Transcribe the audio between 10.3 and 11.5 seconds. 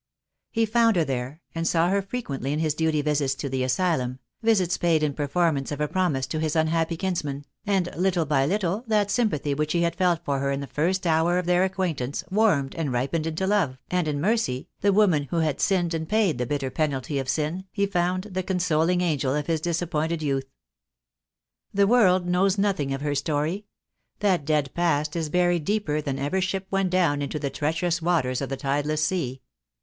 her in the first hour of